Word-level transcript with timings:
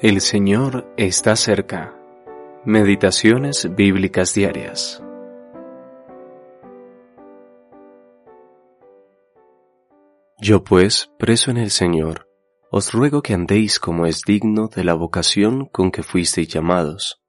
El 0.00 0.20
Señor 0.20 0.94
está 0.96 1.34
cerca. 1.34 1.92
Meditaciones 2.64 3.74
bíblicas 3.74 4.32
diarias. 4.32 5.02
Yo 10.40 10.62
pues, 10.62 11.10
preso 11.18 11.50
en 11.50 11.56
el 11.56 11.72
Señor, 11.72 12.28
os 12.70 12.92
ruego 12.92 13.22
que 13.22 13.34
andéis 13.34 13.80
como 13.80 14.06
es 14.06 14.20
digno 14.24 14.68
de 14.68 14.84
la 14.84 14.94
vocación 14.94 15.66
con 15.66 15.90
que 15.90 16.04
fuisteis 16.04 16.46
llamados, 16.46 17.20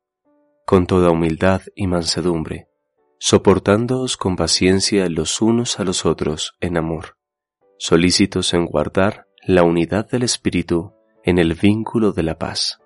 con 0.68 0.86
toda 0.86 1.10
humildad 1.10 1.64
y 1.74 1.88
mansedumbre, 1.88 2.68
soportándoos 3.18 4.16
con 4.16 4.36
paciencia 4.36 5.10
los 5.10 5.42
unos 5.42 5.80
a 5.80 5.84
los 5.84 6.06
otros 6.06 6.54
en 6.60 6.78
amor, 6.78 7.18
solícitos 7.80 8.54
en 8.54 8.68
guardar 8.68 9.26
la 9.42 9.64
unidad 9.64 10.08
del 10.08 10.22
Espíritu 10.22 10.99
en 11.24 11.38
el 11.38 11.54
vínculo 11.54 12.12
de 12.12 12.24
la 12.24 12.38
paz. 12.38 12.80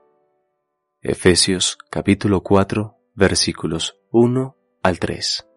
Efesios 1.01 1.77
capítulo 1.89 2.41
4 2.41 2.97
versículos 3.13 3.99
1 4.11 4.57
al 4.81 4.99
3. 4.99 5.47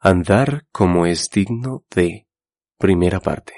Andar 0.00 0.66
como 0.70 1.06
es 1.06 1.30
digno 1.30 1.84
de 1.90 2.28
primera 2.78 3.20
parte. 3.20 3.54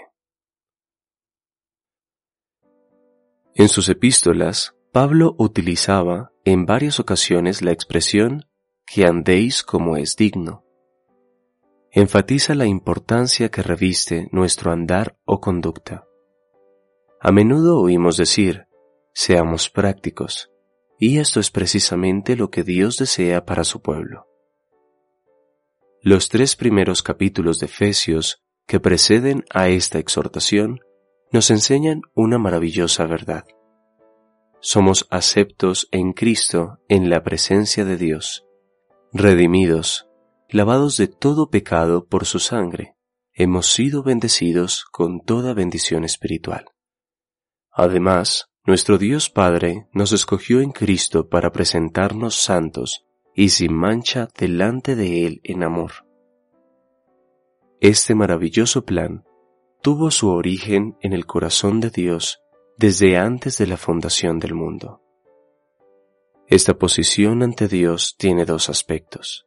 En 3.55 3.69
sus 3.69 3.88
epístolas, 3.88 4.75
Pablo 4.92 5.34
utilizaba 5.38 6.33
en 6.45 6.64
varias 6.64 6.98
ocasiones 6.98 7.61
la 7.62 7.72
expresión 7.72 8.47
que 8.86 9.05
andéis 9.05 9.62
como 9.62 9.97
es 9.97 10.16
digno. 10.16 10.64
Enfatiza 11.92 12.55
la 12.55 12.66
importancia 12.66 13.50
que 13.50 13.62
reviste 13.62 14.28
nuestro 14.33 14.72
andar 14.72 15.19
o 15.25 15.41
conducta. 15.41 16.06
A 17.23 17.33
menudo 17.33 17.79
oímos 17.79 18.16
decir, 18.16 18.66
seamos 19.12 19.69
prácticos, 19.69 20.50
y 20.98 21.19
esto 21.19 21.39
es 21.39 21.50
precisamente 21.50 22.34
lo 22.34 22.50
que 22.50 22.62
Dios 22.62 22.97
desea 22.97 23.44
para 23.44 23.64
su 23.64 23.83
pueblo. 23.83 24.27
Los 26.00 26.31
tres 26.31 26.56
primeros 26.56 27.03
capítulos 27.03 27.59
de 27.59 27.67
Efesios 27.67 28.42
que 28.67 28.81
preceden 28.81 29.44
a 29.53 29.69
esta 29.69 29.98
exhortación 29.98 30.81
nos 31.31 31.50
enseñan 31.50 32.00
una 32.14 32.39
maravillosa 32.39 33.05
verdad. 33.05 33.44
Somos 34.61 35.06
aceptos 35.11 35.89
en 35.91 36.14
Cristo 36.14 36.78
en 36.89 37.11
la 37.11 37.22
presencia 37.22 37.84
de 37.84 37.98
Dios, 37.98 38.47
redimidos, 39.12 40.09
lavados 40.48 40.97
de 40.97 41.09
todo 41.09 41.50
pecado 41.50 42.06
por 42.06 42.25
su 42.25 42.39
sangre, 42.39 42.97
hemos 43.34 43.66
sido 43.70 44.03
bendecidos 44.03 44.87
con 44.91 45.20
toda 45.20 45.53
bendición 45.53 46.05
espiritual. 46.05 46.64
Además, 47.83 48.50
nuestro 48.67 48.98
Dios 48.98 49.31
Padre 49.31 49.86
nos 49.95 50.12
escogió 50.12 50.61
en 50.61 50.70
Cristo 50.70 51.31
para 51.31 51.50
presentarnos 51.50 52.34
santos 52.34 53.06
y 53.34 53.48
sin 53.48 53.72
mancha 53.72 54.28
delante 54.39 54.97
de 54.97 55.25
Él 55.25 55.41
en 55.45 55.62
amor. 55.62 55.92
Este 57.81 58.14
maravilloso 58.14 58.84
plan 58.84 59.25
tuvo 59.81 60.11
su 60.11 60.28
origen 60.28 60.98
en 61.00 61.14
el 61.14 61.25
corazón 61.25 61.81
de 61.81 61.89
Dios 61.89 62.42
desde 62.77 63.17
antes 63.17 63.56
de 63.56 63.67
la 63.67 63.78
fundación 63.78 64.39
del 64.41 64.53
mundo. 64.53 65.00
Esta 66.48 66.75
posición 66.75 67.42
ante 67.42 67.67
Dios 67.67 68.15
tiene 68.19 68.44
dos 68.44 68.69
aspectos. 68.69 69.47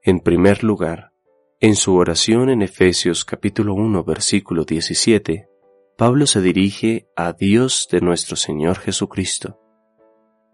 En 0.00 0.20
primer 0.20 0.62
lugar, 0.62 1.10
en 1.58 1.74
su 1.74 1.96
oración 1.96 2.50
en 2.50 2.62
Efesios 2.62 3.24
capítulo 3.24 3.74
1 3.74 4.04
versículo 4.04 4.62
17, 4.62 5.48
Pablo 5.96 6.26
se 6.26 6.42
dirige 6.42 7.08
a 7.16 7.32
Dios 7.32 7.88
de 7.90 8.02
nuestro 8.02 8.36
Señor 8.36 8.76
Jesucristo. 8.76 9.58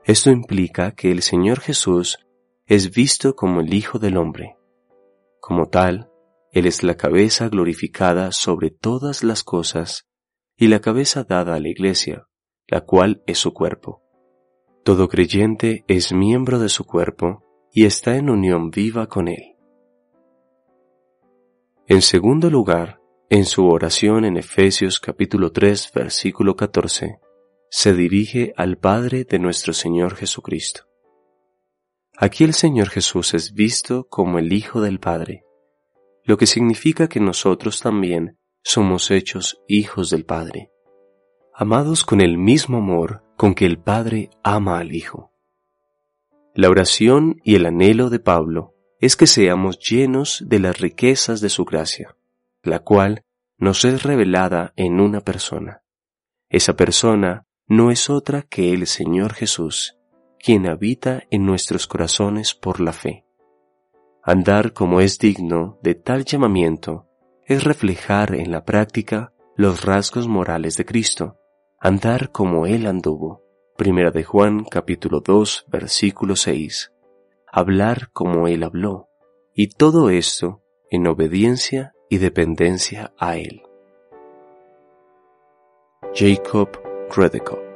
Esto 0.05 0.31
implica 0.31 0.93
que 0.93 1.11
el 1.11 1.21
Señor 1.21 1.59
Jesús 1.59 2.19
es 2.67 2.95
visto 2.95 3.35
como 3.35 3.61
el 3.61 3.75
Hijo 3.75 3.98
del 3.98 4.19
Hombre. 4.19 4.57
Como 5.41 5.67
tal, 5.69 6.08
Él 6.52 6.67
es 6.67 6.85
la 6.85 6.97
cabeza 6.97 7.48
glorificada 7.48 8.31
sobre 8.31 8.70
todas 8.70 9.25
las 9.25 9.42
cosas 9.42 10.07
y 10.57 10.69
la 10.69 10.81
cabeza 10.81 11.25
dada 11.25 11.57
a 11.57 11.61
la 11.61 11.70
Iglesia, 11.70 12.29
la 12.69 12.83
cual 12.83 13.25
es 13.27 13.39
su 13.39 13.52
cuerpo. 13.52 14.01
Todo 14.85 15.08
creyente 15.08 15.85
es 15.89 16.13
miembro 16.13 16.61
de 16.61 16.69
su 16.69 16.85
cuerpo 16.85 17.42
y 17.73 17.86
está 17.86 18.17
en 18.17 18.31
unión 18.31 18.70
viva 18.70 19.08
con 19.08 19.27
Él. 19.27 19.57
En 21.89 22.01
segundo 22.01 22.48
lugar, 22.48 23.02
en 23.33 23.47
su 23.47 23.67
oración 23.67 24.27
en 24.27 24.37
Efesios 24.37 25.01
capítulo 25.01 25.53
3 25.53 25.93
versículo 25.95 26.55
14, 26.55 27.19
se 27.70 27.95
dirige 27.95 28.53
al 28.59 28.77
Padre 28.77 29.25
de 29.25 29.39
nuestro 29.39 29.73
Señor 29.73 30.17
Jesucristo. 30.17 30.83
Aquí 32.19 32.45
el 32.45 32.53
Señor 32.53 32.91
Jesús 32.91 33.33
es 33.33 33.55
visto 33.55 34.07
como 34.11 34.39
el 34.39 34.53
Hijo 34.53 34.83
del 34.83 35.01
Padre, 35.01 35.47
lo 36.25 36.37
que 36.37 36.47
significa 36.47 37.09
que 37.09 37.20
nosotros 37.20 37.81
también 37.81 38.37
somos 38.63 39.11
hechos 39.11 39.63
hijos 39.67 40.11
del 40.11 40.27
Padre, 40.27 40.70
amados 41.55 42.05
con 42.05 42.20
el 42.20 42.37
mismo 42.37 42.77
amor 42.77 43.25
con 43.39 43.55
que 43.55 43.64
el 43.64 43.79
Padre 43.79 44.29
ama 44.43 44.79
al 44.79 44.95
Hijo. 44.95 45.33
La 46.55 46.69
oración 46.69 47.41
y 47.45 47.55
el 47.55 47.64
anhelo 47.64 48.11
de 48.11 48.19
Pablo 48.19 48.75
es 49.01 49.17
que 49.17 49.27
seamos 49.27 49.79
llenos 49.79 50.45
de 50.47 50.59
las 50.59 50.79
riquezas 50.79 51.41
de 51.41 51.49
su 51.49 51.64
gracia 51.64 52.14
la 52.62 52.80
cual 52.80 53.24
nos 53.58 53.84
es 53.84 54.02
revelada 54.02 54.73
en 54.77 55.00
una 55.00 55.20
persona. 55.20 55.83
Esa 56.48 56.77
persona 56.77 57.46
no 57.67 57.90
es 57.90 58.11
otra 58.11 58.42
que 58.42 58.73
el 58.73 58.86
Señor 58.86 59.34
Jesús, 59.34 59.96
quien 60.39 60.67
habita 60.67 61.22
en 61.30 61.46
nuestros 61.46 61.86
corazones 61.86 62.55
por 62.55 62.80
la 62.80 62.92
fe. 62.92 63.24
Andar 64.22 64.72
como 64.72 65.01
es 65.01 65.18
digno 65.18 65.78
de 65.83 65.95
tal 65.95 66.24
llamamiento 66.24 67.08
es 67.46 67.64
reflejar 67.64 68.34
en 68.34 68.51
la 68.51 68.64
práctica 68.64 69.33
los 69.56 69.84
rasgos 69.84 70.28
morales 70.28 70.77
de 70.77 70.84
Cristo, 70.84 71.39
andar 71.78 72.30
como 72.30 72.67
Él 72.67 72.86
anduvo. 72.86 73.42
Primera 73.77 74.11
de 74.11 74.24
Juan 74.24 74.64
capítulo 74.64 75.20
2 75.20 75.67
versículo 75.68 76.36
6. 76.36 76.92
Hablar 77.51 78.11
como 78.12 78.46
Él 78.46 78.62
habló. 78.62 79.08
Y 79.55 79.68
todo 79.68 80.11
esto 80.11 80.62
en 80.90 81.06
obediencia 81.06 81.95
y 82.12 82.18
dependencia 82.18 83.11
a 83.17 83.39
Él. 83.39 83.62
Jacob 86.14 86.68
Redekop 87.17 87.71